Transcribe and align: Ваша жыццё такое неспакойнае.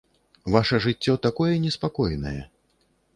Ваша 0.53 0.79
жыццё 0.85 1.13
такое 1.27 1.51
неспакойнае. 1.65 2.41